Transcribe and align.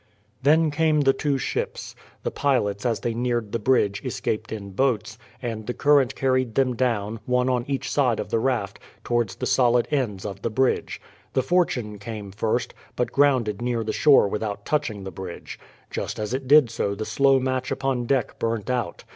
Then 0.41 0.71
came 0.71 1.01
the 1.01 1.13
two 1.13 1.37
ships. 1.37 1.93
The 2.23 2.31
pilots 2.31 2.87
as 2.87 3.01
they 3.01 3.13
neared 3.13 3.51
the 3.51 3.59
bridge 3.59 4.03
escaped 4.03 4.51
in 4.51 4.71
boats, 4.71 5.19
and 5.43 5.67
the 5.67 5.75
current 5.75 6.15
carried 6.15 6.55
them 6.55 6.75
down, 6.75 7.19
one 7.27 7.51
on 7.51 7.65
each 7.67 7.91
side 7.91 8.19
of 8.19 8.29
the 8.29 8.39
raft, 8.39 8.79
towards 9.03 9.35
the 9.35 9.45
solid 9.45 9.87
ends 9.91 10.25
of 10.25 10.41
the 10.41 10.49
bridge. 10.49 10.99
The 11.33 11.43
Fortune 11.43 11.99
came 11.99 12.31
first, 12.31 12.73
but 12.95 13.11
grounded 13.11 13.61
near 13.61 13.83
the 13.83 13.93
shore 13.93 14.27
without 14.27 14.65
touching 14.65 15.03
the 15.03 15.11
bridge. 15.11 15.59
Just 15.91 16.17
as 16.17 16.33
it 16.33 16.47
did 16.47 16.71
so 16.71 16.95
the 16.95 17.05
slow 17.05 17.39
match 17.39 17.69
upon 17.69 18.07
deck 18.07 18.39
burnt 18.39 18.71
out. 18.71 19.03